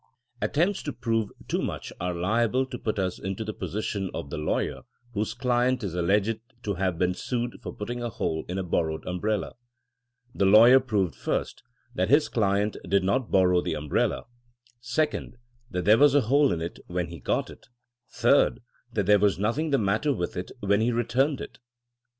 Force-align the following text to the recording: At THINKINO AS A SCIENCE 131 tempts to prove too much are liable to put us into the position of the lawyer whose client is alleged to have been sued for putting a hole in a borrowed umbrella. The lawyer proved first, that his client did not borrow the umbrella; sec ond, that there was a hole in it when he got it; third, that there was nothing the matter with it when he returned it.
At 0.41 0.53
THINKINO 0.53 0.53
AS 0.53 0.53
A 0.53 0.53
SCIENCE 0.55 0.87
131 0.87 1.37
tempts 1.45 1.49
to 1.51 1.59
prove 1.59 1.61
too 1.61 1.61
much 1.61 1.93
are 2.01 2.15
liable 2.19 2.65
to 2.65 2.79
put 2.79 2.97
us 2.97 3.19
into 3.19 3.43
the 3.45 3.53
position 3.53 4.09
of 4.15 4.31
the 4.31 4.39
lawyer 4.39 4.81
whose 5.13 5.35
client 5.35 5.83
is 5.83 5.93
alleged 5.93 6.39
to 6.63 6.73
have 6.73 6.97
been 6.97 7.13
sued 7.13 7.59
for 7.61 7.71
putting 7.75 8.01
a 8.01 8.09
hole 8.09 8.43
in 8.49 8.57
a 8.57 8.63
borrowed 8.63 9.05
umbrella. 9.05 9.53
The 10.33 10.47
lawyer 10.47 10.79
proved 10.79 11.13
first, 11.13 11.61
that 11.93 12.09
his 12.09 12.29
client 12.29 12.77
did 12.89 13.03
not 13.03 13.29
borrow 13.29 13.61
the 13.61 13.75
umbrella; 13.75 14.23
sec 14.79 15.13
ond, 15.13 15.37
that 15.69 15.85
there 15.85 15.99
was 15.99 16.15
a 16.15 16.21
hole 16.21 16.51
in 16.51 16.63
it 16.63 16.79
when 16.87 17.09
he 17.09 17.19
got 17.19 17.51
it; 17.51 17.67
third, 18.09 18.59
that 18.91 19.05
there 19.05 19.19
was 19.19 19.37
nothing 19.37 19.69
the 19.69 19.77
matter 19.77 20.11
with 20.11 20.35
it 20.35 20.49
when 20.61 20.81
he 20.81 20.91
returned 20.91 21.39
it. 21.39 21.59